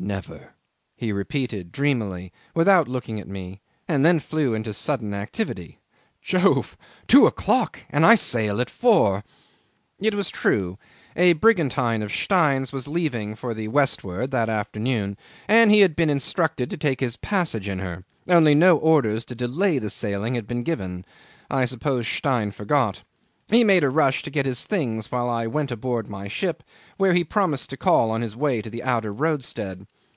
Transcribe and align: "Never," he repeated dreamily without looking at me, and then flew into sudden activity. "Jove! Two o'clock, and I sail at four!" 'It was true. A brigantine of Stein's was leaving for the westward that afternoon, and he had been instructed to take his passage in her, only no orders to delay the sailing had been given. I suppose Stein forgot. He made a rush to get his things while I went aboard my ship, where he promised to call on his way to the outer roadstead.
"Never," 0.00 0.54
he 0.96 1.10
repeated 1.10 1.72
dreamily 1.72 2.32
without 2.54 2.86
looking 2.86 3.18
at 3.18 3.26
me, 3.26 3.60
and 3.88 4.06
then 4.06 4.20
flew 4.20 4.54
into 4.54 4.72
sudden 4.72 5.12
activity. 5.12 5.80
"Jove! 6.22 6.76
Two 7.08 7.26
o'clock, 7.26 7.80
and 7.90 8.06
I 8.06 8.14
sail 8.14 8.60
at 8.60 8.70
four!" 8.70 9.24
'It 9.98 10.14
was 10.14 10.28
true. 10.30 10.78
A 11.16 11.32
brigantine 11.32 12.00
of 12.04 12.12
Stein's 12.14 12.72
was 12.72 12.86
leaving 12.86 13.34
for 13.34 13.54
the 13.54 13.66
westward 13.66 14.30
that 14.30 14.48
afternoon, 14.48 15.16
and 15.48 15.68
he 15.72 15.80
had 15.80 15.96
been 15.96 16.10
instructed 16.10 16.70
to 16.70 16.76
take 16.76 17.00
his 17.00 17.16
passage 17.16 17.68
in 17.68 17.80
her, 17.80 18.04
only 18.28 18.54
no 18.54 18.76
orders 18.76 19.24
to 19.24 19.34
delay 19.34 19.80
the 19.80 19.90
sailing 19.90 20.34
had 20.34 20.46
been 20.46 20.62
given. 20.62 21.04
I 21.50 21.64
suppose 21.64 22.06
Stein 22.06 22.52
forgot. 22.52 23.02
He 23.50 23.64
made 23.64 23.82
a 23.82 23.88
rush 23.88 24.22
to 24.24 24.30
get 24.30 24.44
his 24.44 24.66
things 24.66 25.10
while 25.10 25.30
I 25.30 25.46
went 25.46 25.70
aboard 25.70 26.06
my 26.06 26.28
ship, 26.28 26.62
where 26.98 27.14
he 27.14 27.24
promised 27.24 27.70
to 27.70 27.78
call 27.78 28.10
on 28.10 28.20
his 28.20 28.36
way 28.36 28.60
to 28.60 28.68
the 28.68 28.82
outer 28.82 29.10
roadstead. 29.10 29.86